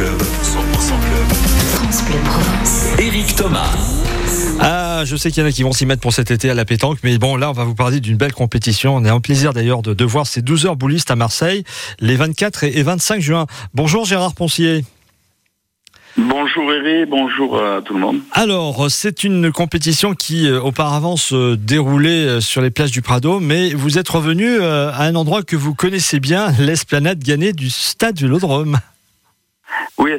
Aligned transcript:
Club, 0.00 0.18
100% 0.18 0.22
Club. 0.22 1.28
France 1.74 2.02
Bleu 2.04 2.16
Provence. 2.24 2.98
Éric 2.98 3.36
Thomas. 3.36 3.68
Ah, 4.58 5.02
je 5.04 5.14
sais 5.14 5.30
qu'il 5.30 5.42
y 5.42 5.44
en 5.44 5.48
a 5.50 5.52
qui 5.52 5.62
vont 5.62 5.74
s'y 5.74 5.84
mettre 5.84 6.00
pour 6.00 6.14
cet 6.14 6.30
été 6.30 6.48
à 6.48 6.54
la 6.54 6.64
pétanque, 6.64 7.00
mais 7.02 7.18
bon, 7.18 7.36
là, 7.36 7.50
on 7.50 7.52
va 7.52 7.64
vous 7.64 7.74
parler 7.74 8.00
d'une 8.00 8.16
belle 8.16 8.32
compétition. 8.32 8.96
On 8.96 9.04
est 9.04 9.10
en 9.10 9.20
plaisir 9.20 9.52
d'ailleurs 9.52 9.82
de, 9.82 9.92
de 9.92 10.04
voir 10.06 10.26
ces 10.26 10.40
12 10.40 10.64
heures 10.64 10.76
boulistes 10.76 11.10
à 11.10 11.16
Marseille, 11.16 11.64
les 11.98 12.16
24 12.16 12.64
et 12.64 12.82
25 12.82 13.20
juin. 13.20 13.46
Bonjour 13.74 14.06
Gérard 14.06 14.34
Poncier. 14.34 14.86
Bonjour 16.16 16.72
Eric, 16.72 17.10
bonjour 17.10 17.62
à 17.62 17.82
tout 17.82 17.92
le 17.92 18.00
monde. 18.00 18.20
Alors, 18.32 18.90
c'est 18.90 19.22
une 19.22 19.52
compétition 19.52 20.14
qui 20.14 20.48
euh, 20.48 20.62
auparavant 20.62 21.18
se 21.18 21.56
déroulait 21.56 22.26
euh, 22.26 22.40
sur 22.40 22.62
les 22.62 22.70
plages 22.70 22.90
du 22.90 23.02
Prado, 23.02 23.38
mais 23.38 23.74
vous 23.74 23.98
êtes 23.98 24.08
revenu 24.08 24.46
euh, 24.46 24.90
à 24.92 25.02
un 25.02 25.14
endroit 25.14 25.42
que 25.42 25.56
vous 25.56 25.74
connaissez 25.74 26.20
bien, 26.20 26.52
l'esplanade 26.58 27.22
gagnée 27.22 27.52
du 27.52 27.68
stade 27.68 28.18
Vélodrome. 28.18 28.78
Oui, 29.98 30.12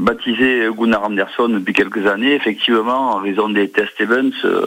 baptisé 0.00 0.68
Gunnar 0.76 1.04
Anderson 1.04 1.48
depuis 1.48 1.72
quelques 1.72 2.06
années, 2.06 2.34
effectivement, 2.34 3.12
en 3.12 3.16
raison 3.18 3.48
des 3.48 3.70
test 3.70 4.00
events 4.00 4.44
euh, 4.44 4.66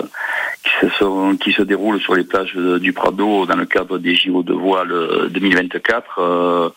qui, 1.40 1.52
se 1.52 1.62
déroulent 1.62 2.00
sur 2.00 2.16
les 2.16 2.24
plages 2.24 2.56
du 2.56 2.94
Prado 2.94 3.46
dans 3.46 3.56
le 3.56 3.66
cadre 3.66 3.98
des 3.98 4.16
JO 4.16 4.42
de 4.44 4.54
voile 4.54 5.30
2024. 5.32 6.20
Euh, 6.20 6.70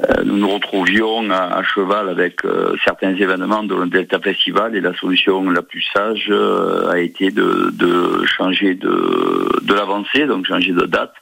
euh, 0.00 0.22
nous 0.24 0.36
nous 0.36 0.48
retrouvions 0.48 1.30
à, 1.30 1.62
cheval 1.62 2.08
avec 2.08 2.42
certains 2.84 3.14
événements 3.14 3.64
de 3.64 3.86
Delta 3.86 4.20
Festival 4.20 4.76
et 4.76 4.80
la 4.80 4.94
solution 4.94 5.48
la 5.50 5.62
plus 5.62 5.84
sage 5.94 6.30
a 6.30 6.98
été 6.98 7.30
de, 7.30 7.70
de 7.72 8.24
changer 8.26 8.74
de, 8.74 9.60
de 9.62 9.74
l'avancée, 9.74 10.26
donc 10.26 10.46
changer 10.46 10.72
de 10.72 10.84
date 10.84 11.14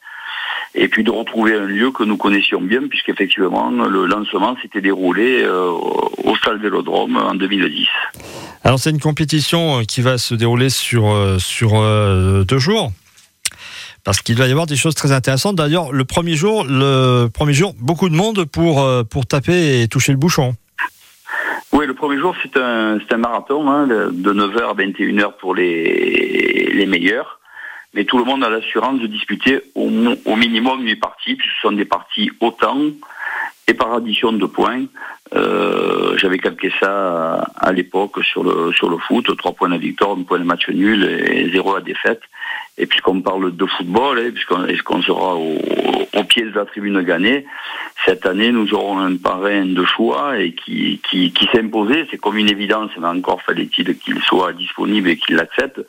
et 0.77 0.89
puis 0.89 1.03
de 1.03 1.11
retrouver 1.11 1.55
un 1.55 1.65
lieu 1.65 1.91
que 1.91 2.05
nous 2.05 2.19
connaissions 2.19 2.61
bien, 2.61 2.87
puisqu'effectivement, 2.89 3.71
le 3.71 4.07
lancement 4.07 4.57
s'était 4.61 4.83
déroulé 4.83 5.43
euh, 5.43 5.71
au 5.71 6.37
Stade 6.37 6.61
Vélodrome 6.61 7.17
en 7.17 7.35
2010. 7.35 7.89
Alors 8.63 8.79
c'est 8.79 8.91
une 8.91 9.01
compétition 9.01 9.81
euh, 9.81 9.83
qui 9.85 10.03
va 10.03 10.19
se 10.19 10.35
dérouler 10.35 10.69
sur, 10.69 11.11
euh, 11.11 11.39
sur 11.39 11.83
deux 12.45 12.59
jours 12.59 12.93
parce 14.05 14.21
qu'il 14.21 14.37
va 14.37 14.47
y 14.47 14.53
avoir 14.53 14.67
des 14.67 14.77
choses 14.77 14.95
très 14.95 15.11
intéressantes. 15.11 15.57
D'ailleurs, 15.57 15.93
le 15.93 16.05
premier 16.05 16.37
jour, 16.37 16.65
le 16.69 17.27
premier 17.27 17.55
jour, 17.55 17.75
beaucoup 17.81 18.09
de 18.09 18.15
monde 18.15 18.45
pour, 18.45 18.89
pour 19.11 19.27
taper 19.27 19.83
et 19.83 19.89
toucher 19.89 20.13
le 20.13 20.19
bouchon. 20.19 20.55
Oui, 21.73 21.87
le 21.87 21.95
premier 21.95 22.17
jour, 22.17 22.37
c'est 22.41 22.57
un, 22.57 22.99
un 23.11 23.17
marathon 23.17 23.69
hein, 23.69 23.89
de 23.89 24.33
9h 24.33 24.71
à 24.71 24.75
21h 24.75 25.33
pour 25.41 25.57
les, 25.57 26.71
les 26.73 26.87
meilleurs 26.87 27.41
mais 27.97 28.05
tout 28.05 28.19
le 28.19 28.25
monde 28.25 28.45
a 28.45 28.51
l'assurance 28.51 29.01
de 29.01 29.07
disputer 29.07 29.63
au, 29.75 29.89
minimum 29.89 30.83
8 30.85 30.97
parties, 30.97 31.35
puisque 31.35 31.55
ce 31.55 31.61
sont 31.63 31.73
des 31.73 31.87
parties 31.87 32.31
autant 32.41 32.79
et 33.67 33.75
par 33.75 33.95
addition 33.95 34.33
de 34.33 34.47
points. 34.47 34.85
Euh, 35.35 36.17
j'avais 36.19 36.39
calqué 36.39 36.71
ça 36.79 37.51
à, 37.57 37.73
l'époque 37.73 38.23
sur 38.23 38.45
le 38.45 38.73
sur 38.73 38.91
le 38.91 38.99
foot, 38.99 39.35
3 39.37 39.53
points 39.53 39.71
de 39.71 39.79
victoire, 39.79 40.11
1 40.13 40.23
point 40.25 40.39
de 40.39 40.45
match 40.45 40.69
nul 40.69 41.05
et 41.05 41.51
0 41.51 41.75
à 41.75 41.81
défaite. 41.81 42.21
Et 42.79 42.87
puisqu'on 42.87 43.21
parle 43.23 43.57
de 43.57 43.67
football, 43.67 44.19
hein, 44.19 44.31
puisqu'on 44.35 45.03
sera 45.03 45.35
au, 45.37 45.57
au, 46.13 46.25
pied 46.25 46.45
de 46.45 46.51
la 46.51 46.67
tribune 46.67 47.01
gagnée, 47.03 47.47
cette 48.05 48.27
année 48.27 48.53
nous 48.53 48.75
aurons 48.75 48.99
un 48.99 49.17
parrain 49.17 49.65
de 49.65 49.85
choix 49.85 50.39
et 50.39 50.53
qui, 50.53 51.01
qui, 51.09 51.33
qui 51.33 51.49
imposé. 51.59 52.07
C'est 52.11 52.19
comme 52.19 52.37
une 52.37 52.51
évidence, 52.51 52.91
mais 52.99 53.07
encore 53.07 53.41
fallait-il 53.43 53.97
qu'il 53.99 54.21
soit 54.23 54.53
disponible 54.53 55.09
et 55.09 55.17
qu'il 55.17 55.37
l'accepte. 55.37 55.81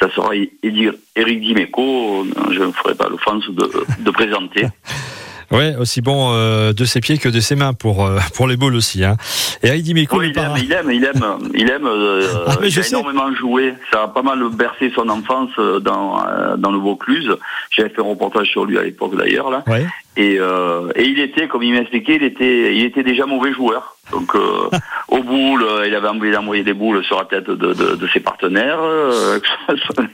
Ça 0.00 0.10
sera 0.10 0.34
Eric 0.34 1.40
Dimeco, 1.40 2.26
je 2.50 2.60
ne 2.60 2.72
ferai 2.72 2.94
pas 2.94 3.08
l'offense 3.08 3.48
de, 3.48 3.70
de 4.00 4.10
présenter. 4.10 4.66
Ouais, 5.52 5.76
aussi 5.78 6.00
bon 6.00 6.32
euh, 6.32 6.72
de 6.72 6.84
ses 6.86 7.00
pieds 7.00 7.18
que 7.18 7.28
de 7.28 7.40
ses 7.40 7.56
mains 7.56 7.74
pour 7.74 8.06
euh, 8.06 8.18
pour 8.34 8.48
les 8.48 8.56
boules 8.56 8.74
aussi. 8.74 9.04
Hein. 9.04 9.16
Et 9.62 9.68
Heidi 9.68 9.92
Meko, 9.92 10.22
il, 10.22 10.36
aime, 10.38 10.54
il 10.56 10.72
aime, 10.72 10.90
il 10.90 11.04
aime, 11.04 11.24
il 11.54 11.70
aime, 11.70 11.86
euh, 11.86 12.26
ah, 12.46 12.56
il 12.62 12.78
a 12.78 12.88
énormément 12.88 13.34
joué. 13.34 13.74
Ça 13.92 14.04
a 14.04 14.08
pas 14.08 14.22
mal 14.22 14.42
bercé 14.54 14.90
son 14.94 15.08
enfance 15.10 15.50
dans 15.82 16.24
dans 16.56 16.70
le 16.70 16.78
Vaucluse. 16.78 17.36
J'avais 17.70 17.90
fait 17.90 18.00
un 18.00 18.04
reportage 18.04 18.48
sur 18.48 18.64
lui 18.64 18.78
à 18.78 18.82
l'époque 18.82 19.16
d'ailleurs 19.16 19.50
là. 19.50 19.62
Ouais. 19.66 19.86
Et, 20.16 20.34
et 20.34 21.04
il 21.04 21.20
était, 21.20 21.48
comme 21.48 21.62
il 21.62 21.72
m'expliquait, 21.72 22.16
il 22.16 22.24
était 22.24 22.74
il 22.74 22.84
était 22.84 23.02
déjà 23.02 23.26
mauvais 23.26 23.52
joueur. 23.52 23.96
Donc 24.12 24.34
euh, 24.36 24.68
au 25.08 25.22
boule, 25.22 25.64
euh, 25.64 25.86
il 25.86 25.94
avait 25.94 26.08
envoyé 26.08 26.62
des 26.62 26.74
boules 26.74 27.02
sur 27.04 27.18
la 27.18 27.24
tête 27.24 27.50
de, 27.50 27.72
de, 27.72 27.96
de 27.96 28.08
ses 28.08 28.20
partenaires, 28.20 28.80
euh, 28.80 29.40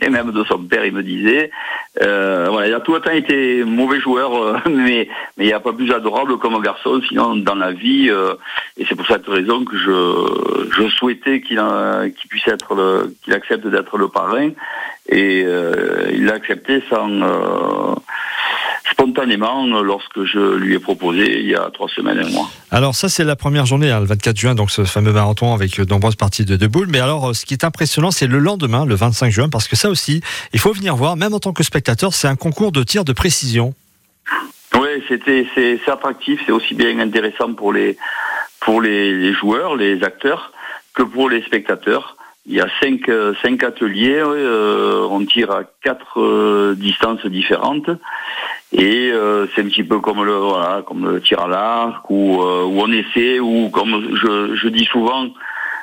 et 0.00 0.08
même 0.08 0.30
de 0.32 0.44
son 0.44 0.58
père, 0.58 0.84
il 0.84 0.92
me 0.92 1.02
disait. 1.02 1.50
Euh, 2.02 2.46
voilà, 2.50 2.68
il 2.68 2.74
a 2.74 2.80
tout 2.80 2.94
le 2.94 3.00
temps 3.00 3.10
été 3.10 3.64
mauvais 3.64 4.00
joueur, 4.00 4.34
euh, 4.34 4.58
mais 4.70 5.08
mais 5.36 5.44
il 5.44 5.46
n'y 5.46 5.52
a 5.52 5.60
pas 5.60 5.72
plus 5.72 5.92
adorable 5.92 6.38
comme 6.38 6.60
garçon, 6.62 7.00
sinon 7.08 7.36
dans 7.36 7.56
la 7.56 7.72
vie. 7.72 8.08
et 8.76 8.86
c'est 8.88 8.94
pour 8.94 9.06
cette 9.06 9.26
raison 9.26 9.64
que 9.64 9.76
je 9.76 10.70
je 10.76 10.88
souhaitais 10.90 11.40
qu'il 11.40 11.60
qu'il 12.16 12.28
puisse 12.30 12.48
être 12.48 12.74
le, 12.74 13.14
qu'il 13.22 13.34
accepte 13.34 13.66
d'être 13.66 13.98
le 13.98 14.08
parrain, 14.08 14.50
et 15.08 15.40
il 15.40 16.24
l'a 16.24 16.34
accepté 16.34 16.82
sans 16.88 17.96
spontanément 18.90 19.64
lorsque 19.82 20.24
je 20.24 20.56
lui 20.56 20.74
ai 20.74 20.78
proposé 20.78 21.40
il 21.40 21.48
y 21.48 21.54
a 21.54 21.70
trois 21.72 21.88
semaines 21.88 22.18
et 22.18 22.26
un 22.26 22.30
mois. 22.30 22.48
Alors 22.70 22.94
ça 22.94 23.08
c'est 23.08 23.24
la 23.24 23.34
première 23.34 23.64
journée, 23.64 23.90
hein, 23.90 24.00
le 24.00 24.06
24 24.06 24.36
juin, 24.36 24.54
donc 24.54 24.70
ce 24.70 24.84
fameux 24.84 25.12
marathon 25.12 25.54
avec 25.54 25.80
de 25.80 25.88
nombreuses 25.88 26.16
parties 26.16 26.44
de, 26.44 26.66
boules. 26.66 26.88
Mais 26.90 27.00
alors 27.00 27.34
ce 27.34 27.46
qui 27.46 27.54
est 27.54 27.64
impressionnant 27.64 28.10
c'est 28.10 28.26
le 28.26 28.38
lendemain, 28.38 28.84
le 28.84 28.94
25 28.94 29.30
juin, 29.30 29.48
parce 29.48 29.68
que 29.68 29.76
ça 29.76 29.88
aussi, 29.88 30.22
il 30.52 30.60
faut 30.60 30.72
venir 30.72 30.94
voir, 30.94 31.16
même 31.16 31.32
en 31.32 31.40
tant 31.40 31.52
que 31.52 31.62
spectateur, 31.62 32.12
c'est 32.12 32.28
un 32.28 32.36
concours 32.36 32.70
de 32.70 32.82
tir 32.82 33.04
de 33.04 33.12
précision. 33.12 33.74
Oui, 34.74 35.02
c'était 35.08 35.46
c'est 35.54 35.80
attractif, 35.88 36.40
c'est 36.44 36.52
aussi 36.52 36.74
bien 36.74 36.98
intéressant 36.98 37.54
pour 37.54 37.72
les 37.72 37.96
joueurs, 39.32 39.74
les 39.74 40.02
acteurs, 40.02 40.52
que 40.94 41.02
pour 41.02 41.30
les 41.30 41.42
spectateurs. 41.42 42.16
Il 42.44 42.54
y 42.54 42.60
a 42.60 42.68
cinq, 42.80 43.10
cinq 43.42 43.62
ateliers, 43.62 44.22
euh, 44.22 45.06
on 45.10 45.24
tire 45.26 45.50
à 45.50 45.64
quatre 45.82 46.18
euh, 46.18 46.74
distances 46.74 47.24
différentes 47.26 47.90
et 48.72 49.10
euh, 49.12 49.46
c'est 49.54 49.62
un 49.62 49.66
petit 49.66 49.84
peu 49.84 49.98
comme 49.98 50.24
le 50.24 50.34
voilà, 50.34 50.82
comme 50.86 51.10
le 51.10 51.20
tir 51.20 51.40
à 51.40 51.48
l'arc 51.48 52.08
ou 52.10 52.42
euh, 52.42 52.64
on 52.64 52.92
essaie 52.92 53.40
ou 53.40 53.70
comme 53.70 54.16
je, 54.16 54.54
je 54.56 54.68
dis 54.68 54.84
souvent 54.84 55.28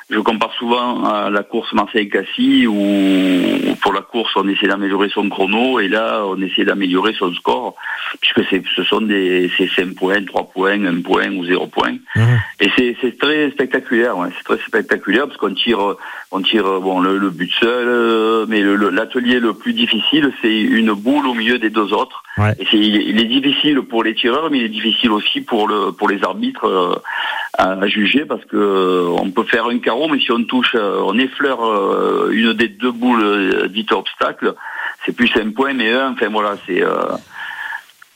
je 0.08 0.20
compare 0.20 0.52
souvent 0.54 1.04
à 1.04 1.30
la 1.30 1.42
course 1.42 1.72
Marseille-Cassis 1.72 2.66
où 2.68 3.75
pour 3.86 3.94
la 3.94 4.02
course 4.02 4.32
on 4.34 4.48
essaie 4.48 4.66
d'améliorer 4.66 5.08
son 5.10 5.28
chrono 5.28 5.78
et 5.78 5.86
là 5.86 6.24
on 6.26 6.42
essaie 6.42 6.64
d'améliorer 6.64 7.14
son 7.16 7.32
score 7.34 7.76
puisque 8.20 8.42
ce 8.74 8.82
sont 8.82 9.00
des 9.00 9.48
5 9.56 9.94
points, 9.94 10.24
3 10.24 10.50
points, 10.50 10.84
1 10.84 11.02
point 11.02 11.30
ou 11.30 11.44
0 11.44 11.68
point. 11.68 11.92
Mmh. 12.16 12.20
Et 12.60 12.70
c'est, 12.76 12.96
c'est 13.00 13.16
très 13.16 13.50
spectaculaire, 13.52 14.18
ouais. 14.18 14.28
c'est 14.36 14.42
très 14.42 14.64
spectaculaire 14.66 15.28
parce 15.28 15.36
qu'on 15.36 15.54
tire 15.54 15.96
on 16.32 16.40
tire 16.40 16.80
bon 16.80 16.98
le, 16.98 17.16
le 17.16 17.30
but 17.30 17.52
seul, 17.60 18.46
mais 18.48 18.60
le, 18.60 18.90
l'atelier 18.90 19.38
le 19.38 19.54
plus 19.54 19.72
difficile 19.72 20.32
c'est 20.42 20.60
une 20.60 20.92
boule 20.92 21.28
au 21.28 21.34
milieu 21.34 21.60
des 21.60 21.70
deux 21.70 21.92
autres. 21.92 22.24
Ouais. 22.38 22.54
Et 22.58 22.66
c'est, 22.68 22.78
il, 22.78 23.20
est 23.20 23.24
difficile 23.24 23.82
pour 23.82 24.02
les 24.02 24.14
tireurs, 24.14 24.50
mais 24.50 24.58
il 24.58 24.64
est 24.64 24.76
difficile 24.80 25.12
aussi 25.12 25.42
pour 25.42 25.68
le 25.68 25.92
pour 25.92 26.08
les 26.08 26.24
arbitres 26.24 26.66
euh, 26.66 26.96
à, 27.58 27.86
juger 27.86 28.24
parce 28.24 28.44
que 28.44 28.56
euh, 28.56 29.08
on 29.18 29.30
peut 29.30 29.44
faire 29.44 29.66
un 29.66 29.78
carreau, 29.78 30.08
mais 30.08 30.20
si 30.20 30.30
on 30.32 30.44
touche, 30.44 30.74
euh, 30.74 31.00
on 31.04 31.18
effleure 31.18 31.64
euh, 31.64 32.30
une 32.32 32.52
des 32.52 32.68
deux 32.68 32.92
boules 32.92 33.68
obstacle, 33.90 34.54
c'est 35.04 35.12
plus 35.12 35.30
un 35.36 35.50
point, 35.50 35.74
mais 35.74 35.92
un. 35.92 36.12
Enfin 36.12 36.28
voilà, 36.28 36.56
c'est. 36.66 36.82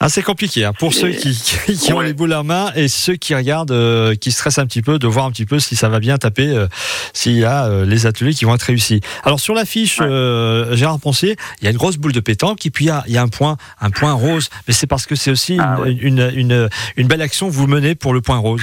Ah, 0.03 0.09
c'est 0.09 0.22
compliqué 0.22 0.65
hein, 0.65 0.72
pour 0.72 0.94
ceux 0.94 1.10
qui, 1.10 1.38
qui 1.78 1.93
ont 1.93 2.00
les 2.00 2.15
boules 2.15 2.32
en 2.32 2.43
main 2.43 2.72
et 2.75 2.88
ceux 2.88 3.16
qui 3.16 3.34
regardent, 3.34 4.16
qui 4.16 4.32
stressent 4.32 4.59
un 4.59 4.65
petit 4.65 4.81
peu, 4.81 4.98
de 4.98 5.06
voir 5.06 5.26
un 5.26 5.31
petit 5.31 5.44
peu 5.44 5.59
si 5.59 5.76
ça 5.76 5.91
va 5.91 6.00
bien 6.00 6.16
taper, 6.16 6.66
s'il 7.12 7.37
y 7.37 7.44
a 7.44 7.84
les 7.84 8.06
ateliers 8.06 8.32
qui 8.32 8.47
vont 8.47 8.54
être 8.54 8.62
réussis. 8.62 9.03
Alors 9.25 9.41
sur 9.41 9.54
l'affiche, 9.54 9.98
Gérard 9.98 11.00
Poncier, 11.00 11.37
il 11.60 11.65
y 11.65 11.69
a 11.69 11.71
une 11.71 11.77
grosse 11.77 11.98
boule 11.98 12.12
de 12.12 12.21
pétanque 12.21 12.65
et 12.65 12.71
puis 12.71 12.87
il 12.87 12.88
y 12.88 12.91
a, 12.91 13.04
il 13.09 13.12
y 13.12 13.19
a 13.19 13.22
un 13.22 13.28
point, 13.28 13.59
un 13.78 13.91
point 13.91 14.15
rose. 14.15 14.48
Mais 14.66 14.72
c'est 14.72 14.87
parce 14.87 15.04
que 15.04 15.16
c'est 15.16 15.32
aussi 15.32 15.59
ah 15.60 15.77
une, 15.84 15.98
une, 16.00 16.33
une, 16.34 16.71
une, 16.97 17.06
belle 17.06 17.21
action 17.21 17.48
que 17.48 17.53
vous 17.53 17.66
menez 17.66 17.95
pour 17.95 18.15
le 18.15 18.22
point 18.22 18.39
rose. 18.39 18.63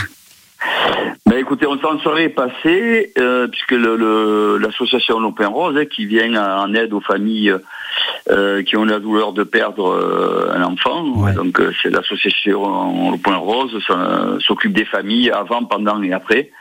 Écoutez, 1.47 1.65
on 1.65 1.79
s'en 1.79 1.97
serait 1.99 2.27
passé, 2.27 3.13
euh, 3.17 3.47
puisque 3.47 3.71
l'association 3.71 5.17
le, 5.21 5.47
Rose, 5.47 5.77
hein, 5.77 5.85
qui 5.85 6.05
vient 6.05 6.35
en 6.35 6.73
aide 6.73 6.91
aux 6.91 6.99
familles 6.99 7.55
euh, 8.29 8.63
qui 8.63 8.75
ont 8.75 8.83
la 8.83 8.99
douleur 8.99 9.31
de 9.31 9.43
perdre 9.43 9.87
euh, 9.87 10.51
un 10.53 10.61
enfant, 10.63 11.05
donc 11.31 11.61
euh, 11.61 11.71
c'est 11.81 11.89
l'association 11.89 13.11
Le 13.11 13.17
Point 13.17 13.37
Rose, 13.37 13.81
s'occupe 14.45 14.73
des 14.73 14.83
familles 14.83 15.31
avant, 15.31 15.63
pendant 15.63 16.03
et 16.03 16.11
après. 16.11 16.51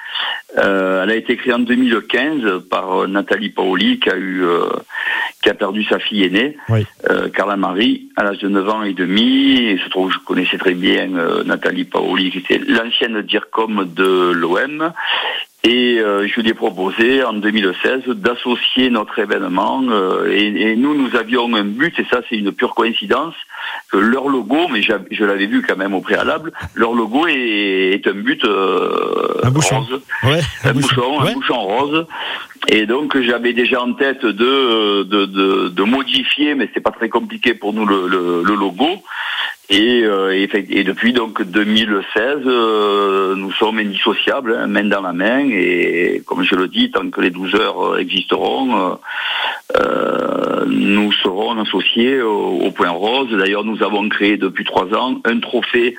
Euh, 0.56 1.02
elle 1.02 1.10
a 1.10 1.16
été 1.16 1.36
créée 1.36 1.54
en 1.54 1.58
2015 1.58 2.68
par 2.70 3.08
Nathalie 3.08 3.50
Paoli, 3.50 3.98
qui 3.98 4.08
a 4.08 4.16
eu 4.16 4.44
qui 5.46 5.50
a 5.50 5.54
perdu 5.54 5.84
sa 5.84 6.00
fille 6.00 6.24
aînée, 6.24 6.56
euh, 7.08 7.28
Carla 7.28 7.56
Marie, 7.56 8.08
à 8.16 8.24
l'âge 8.24 8.38
de 8.38 8.48
9 8.48 8.68
ans 8.68 8.82
et 8.82 8.94
demi. 8.94 9.58
Et 9.58 9.78
je 9.78 9.88
trouve 9.90 10.12
je 10.12 10.18
connaissais 10.18 10.58
très 10.58 10.74
bien 10.74 11.14
euh, 11.14 11.44
Nathalie 11.44 11.84
Paoli, 11.84 12.32
qui 12.32 12.38
était 12.38 12.58
l'ancienne 12.58 13.22
DIRCOM 13.22 13.88
de 13.94 14.32
l'OM. 14.32 14.92
Et 15.68 15.98
euh, 15.98 16.28
je 16.28 16.40
lui 16.40 16.50
ai 16.50 16.54
proposé 16.54 17.24
en 17.24 17.32
2016 17.32 18.02
d'associer 18.08 18.88
notre 18.88 19.18
événement. 19.18 19.82
euh, 19.90 20.30
et, 20.30 20.46
et 20.70 20.76
nous, 20.76 20.94
nous 20.94 21.16
avions 21.16 21.52
un 21.56 21.64
but, 21.64 21.98
et 21.98 22.04
ça 22.08 22.20
c'est 22.28 22.36
une 22.36 22.52
pure 22.52 22.74
coïncidence, 22.74 23.34
que 23.90 23.96
leur 23.98 24.28
logo, 24.28 24.68
mais 24.72 24.80
je 24.82 25.24
l'avais 25.24 25.46
vu 25.46 25.62
quand 25.66 25.76
même 25.76 25.92
au 25.94 26.00
préalable, 26.00 26.52
leur 26.74 26.92
logo 26.94 27.26
est, 27.26 27.94
est 27.94 28.06
un 28.06 28.12
but 28.12 28.44
euh, 28.44 29.40
Un 29.42 29.50
bouchon. 29.50 29.80
rose 29.80 30.00
Ouais, 30.22 30.40
un 30.64 30.72
bouchon, 30.72 31.20
Ouais. 31.22 31.30
un 31.30 31.34
bouchon 31.34 31.60
rose. 31.60 32.06
Et 32.68 32.86
donc 32.86 33.20
j'avais 33.20 33.52
déjà 33.52 33.82
en 33.82 33.92
tête 33.94 34.24
de, 34.24 35.02
de, 35.02 35.26
de, 35.26 35.68
de 35.68 35.82
modifier, 35.82 36.54
mais 36.54 36.68
c'est 36.74 36.80
pas 36.80 36.90
très 36.92 37.08
compliqué 37.08 37.54
pour 37.54 37.72
nous 37.72 37.86
le, 37.86 38.06
le, 38.08 38.42
le 38.44 38.54
logo. 38.54 38.88
Et, 39.68 40.02
euh, 40.04 40.46
et, 40.52 40.84
depuis 40.84 41.12
donc 41.12 41.42
2016, 41.42 42.42
euh, 42.46 43.34
nous 43.34 43.50
sommes 43.52 43.78
indissociables, 43.78 44.54
hein, 44.54 44.68
main 44.68 44.84
dans 44.84 45.00
la 45.00 45.12
main. 45.12 45.48
Et 45.50 46.22
comme 46.24 46.44
je 46.44 46.54
le 46.54 46.68
dis, 46.68 46.90
tant 46.92 47.10
que 47.10 47.20
les 47.20 47.30
12 47.30 47.54
heures 47.56 47.94
euh, 47.94 47.98
existeront, 47.98 48.78
euh, 48.78 48.94
euh, 49.80 50.64
nous 50.66 51.12
serons 51.12 51.60
associés 51.60 52.22
au, 52.22 52.58
au 52.60 52.70
Point 52.70 52.90
Rose. 52.90 53.28
D'ailleurs, 53.32 53.64
nous 53.64 53.82
avons 53.82 54.08
créé 54.08 54.36
depuis 54.36 54.64
trois 54.64 54.86
ans 54.94 55.20
un 55.24 55.40
trophée 55.40 55.96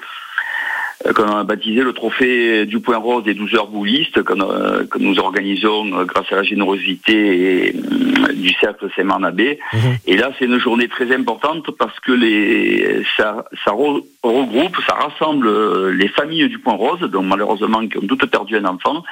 qu'on 1.15 1.37
a 1.37 1.43
baptisé 1.43 1.81
le 1.83 1.93
trophée 1.93 2.65
du 2.65 2.79
Point 2.79 2.97
Rose 2.97 3.23
des 3.23 3.33
12 3.35 3.53
heures 3.55 3.67
boulistes 3.67 4.23
que, 4.23 4.33
euh, 4.33 4.85
que 4.89 4.97
nous 4.99 5.19
organisons 5.19 5.85
euh, 5.99 6.05
grâce 6.05 6.31
à 6.31 6.37
la 6.37 6.43
générosité 6.43 7.73
euh, 7.75 8.33
du 8.33 8.49
cercle 8.59 8.89
Saint-Marnabé. 8.95 9.59
Mhm. 9.73 9.79
Et 10.07 10.17
là, 10.17 10.31
c'est 10.37 10.45
une 10.45 10.59
journée 10.59 10.87
très 10.87 11.13
importante 11.15 11.69
parce 11.77 11.97
que 11.99 12.11
les, 12.11 13.03
ça, 13.15 13.45
ça 13.63 13.71
re- 13.71 14.03
regroupe, 14.23 14.75
ça 14.87 14.95
rassemble 14.95 15.47
euh, 15.47 15.91
les 15.91 16.07
familles 16.07 16.49
du 16.49 16.59
Point 16.59 16.73
Rose, 16.75 16.99
donc 17.01 17.25
malheureusement 17.25 17.87
qui 17.87 17.97
ont 17.97 18.07
toutes 18.07 18.25
perdu 18.25 18.57
un 18.57 18.65
enfant, 18.65 19.03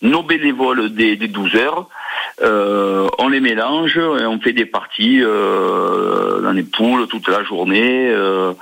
nos 0.00 0.22
bénévoles 0.22 0.90
des, 0.94 1.16
des 1.16 1.28
12 1.28 1.56
heures, 1.56 1.88
euh, 2.42 3.08
on 3.18 3.28
les 3.28 3.40
mélange 3.40 3.96
et 3.98 4.26
on 4.26 4.38
fait 4.40 4.52
des 4.52 4.66
parties 4.66 5.20
euh, 5.22 6.40
dans 6.40 6.52
les 6.52 6.62
poules 6.62 7.06
toute 7.08 7.28
la 7.28 7.42
journée. 7.44 8.08
euh, 8.10 8.52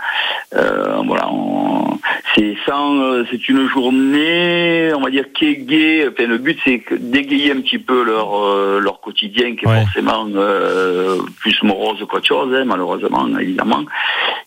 euh, 0.55 0.96
voilà, 1.06 1.28
on- 1.31 1.99
c'est 2.34 2.56
sans, 2.67 3.00
euh, 3.00 3.25
c'est 3.31 3.49
une 3.49 3.69
journée, 3.69 4.90
on 4.96 5.00
va 5.00 5.11
dire 5.11 5.26
qui 5.32 5.46
est 5.46 5.56
gaie. 5.56 6.08
Enfin, 6.11 6.26
le 6.26 6.38
but 6.38 6.58
c'est 6.64 6.82
d'égayer 6.99 7.52
un 7.52 7.61
petit 7.61 7.78
peu 7.78 8.02
leur 8.05 8.34
euh, 8.44 8.81
leur 8.81 9.00
quotidien 9.00 9.55
qui 9.56 9.64
est 9.64 9.69
Ouais. 9.69 9.82
forcément 9.82 10.26
euh, 10.34 11.19
plus 11.40 11.62
morose 11.62 11.99
qu'autre 12.08 12.26
chose, 12.26 12.52
hein, 12.55 12.64
malheureusement 12.66 13.26
évidemment. 13.38 13.84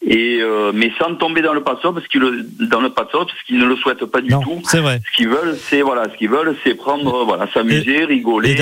Et 0.06 0.40
euh, 0.42 0.72
mais 0.74 0.92
sans 1.00 1.16
tomber 1.16 1.42
dans 1.42 1.54
le 1.54 1.64
passo 1.64 1.94
parce 1.94 2.08
qu'ils 2.08 2.20
le 2.22 2.46
dans 2.68 2.82
le 2.82 2.90
passo 2.90 3.20
parce 3.26 3.42
qu'ils 3.46 3.60
ne 3.60 3.66
le 3.66 3.76
souhaitent 3.78 4.06
pas 4.06 4.22
du 4.22 4.32
Non, 4.32 4.42
tout. 4.42 4.62
c'est 4.66 4.80
vrai. 4.80 5.00
Ce 5.10 5.16
qu'ils 5.16 5.30
veulent, 5.30 5.56
c'est 5.58 5.82
voilà, 5.82 6.04
ce 6.12 6.18
qu'ils 6.18 6.30
veulent, 6.30 6.56
c'est 6.64 6.76
prendre, 6.76 7.24
voilà, 7.26 7.48
s'amuser, 7.54 8.04
rigoler, 8.06 8.52
Et 8.52 8.56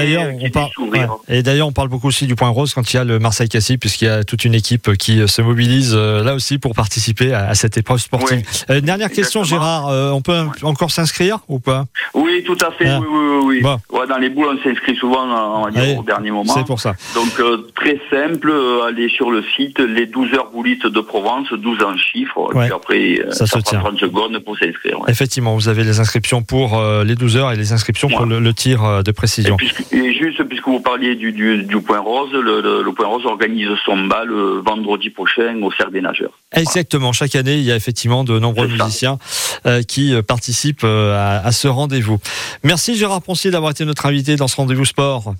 ouais. 0.80 1.08
et 1.30 1.44
d'ailleurs, 1.44 1.68
on 1.68 1.72
parle 1.72 1.90
beaucoup 1.90 2.08
aussi 2.08 2.28
du 2.28 2.36
point 2.36 2.50
rose 2.50 2.74
quand 2.74 2.94
il 2.94 2.96
y 2.96 3.00
a 3.00 3.04
le 3.04 3.20
Marseille 3.20 3.50
Cassis, 3.50 3.78
puisqu'il 3.78 4.06
y 4.06 4.10
a 4.10 4.24
toute 4.24 4.46
une 4.46 4.54
équipe 4.54 4.96
qui 4.98 5.20
euh, 5.22 5.28
se 5.28 5.42
mobilise 5.42 5.94
euh, 5.96 6.24
là 6.24 6.34
aussi 6.36 6.58
pour 6.58 6.74
participer 6.74 7.34
à, 7.34 7.48
à 7.50 7.56
cette 7.56 7.78
épreuve 7.78 8.00
sportive. 8.00 8.42
Euh, 8.70 8.82
dernière 8.82 9.10
question. 9.12 9.44
Gérard, 9.44 9.88
euh, 9.90 10.12
on 10.12 10.22
peut 10.22 10.38
encore 10.64 10.92
s'inscrire 10.92 11.40
ou 11.48 11.60
pas? 11.60 11.86
Oui, 12.14 12.44
tout 12.46 12.58
à 12.66 12.72
fait. 12.72 12.88
Ah. 12.88 13.00
Oui, 13.00 13.08
oui, 13.10 13.18
oui. 13.20 13.42
oui. 13.46 13.62
Bon. 13.62 13.78
Ouais, 13.98 14.08
dans 14.08 14.18
les 14.18 14.30
boules, 14.30 14.48
on 14.58 14.64
s'inscrit 14.64 14.96
souvent, 14.96 15.24
on 15.60 15.66
va 15.66 15.72
dire, 15.72 15.82
Allez, 15.82 15.96
au 15.98 16.04
dernier 16.04 16.32
moment. 16.32 16.54
C'est 16.54 16.66
pour 16.66 16.80
ça. 16.80 16.96
Donc 17.16 17.40
très 17.76 18.00
simple, 18.10 18.52
aller 18.88 19.10
sur 19.10 19.32
le 19.32 19.44
site 19.56 19.80
les 19.80 20.06
12 20.06 20.34
heures 20.34 20.52
boulites 20.52 20.86
de 20.88 21.00
Provence, 21.02 21.48
12 21.52 21.84
en 21.84 21.98
chiffres, 21.98 22.50
puis 22.52 22.72
après 22.72 23.20
Ça 23.32 23.46
se 23.46 23.52
prend 23.52 23.62
tient. 23.62 23.80
30 23.80 24.00
secondes 24.00 24.40
pour 24.40 24.58
s'inscrire. 24.58 24.98
Effectivement, 25.08 25.56
vous 25.56 25.68
avez 25.70 25.84
les 25.84 26.00
inscriptions 26.00 26.42
pour 26.44 26.82
les 27.06 27.16
12 27.16 27.38
heures 27.38 27.52
et 27.52 27.56
les 27.56 27.74
inscriptions 27.74 28.10
pour 28.10 28.26
le, 28.26 28.40
le 28.40 28.54
tir 28.54 29.04
de 29.04 29.10
Et, 29.10 29.14
précision. 29.14 29.56
puisque- 29.58 29.86
et 29.92 30.14
juste 30.14 30.41
puisque 30.62 30.68
vous 30.78 30.80
parliez 30.82 31.16
du, 31.16 31.32
du, 31.32 31.64
du 31.64 31.82
Point 31.82 32.00
Rose, 32.00 32.32
le, 32.34 32.62
le- 32.62 32.84
le 32.84 32.92
Point 32.94 33.08
Rose 33.08 33.26
organise 33.26 33.70
son 33.84 33.98
bal 34.06 34.28
le 34.28 34.62
vendredi 34.64 35.10
prochain 35.10 35.60
au 35.64 35.72
Cercle 35.72 35.94
des 35.94 36.02
Nageurs. 36.02 36.32
Exactement. 36.54 37.12
Chaque 37.14 37.36
année, 37.36 37.56
il 37.56 37.64
y 37.64 37.72
a 37.72 37.76
effectivement 37.76 38.24
de 38.24 38.38
nombreux 38.38 38.68
musiciens 38.68 39.18
euh, 39.66 39.82
qui 39.82 40.14
euh, 40.14 40.22
participent 40.22 40.84
euh, 40.84 41.16
à, 41.16 41.46
à 41.46 41.52
ce 41.52 41.68
rendez-vous. 41.68 42.20
Merci 42.64 42.96
Gérard 42.96 43.22
Poncier 43.24 43.50
d'avoir 43.52 43.72
été 43.72 43.86
notre 43.86 44.06
invité 44.06 44.36
dans 44.36 44.48
ce 44.48 44.56
rendez-vous 44.58 44.86
sport. 44.86 45.34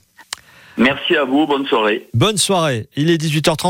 Merci 0.78 1.16
à 1.18 1.26
vous, 1.26 1.46
bonne 1.46 1.68
soirée. 1.68 2.08
Bonne 2.14 2.38
soirée. 2.38 2.88
Il 2.96 3.12
est 3.12 3.22
18h30. 3.22 3.68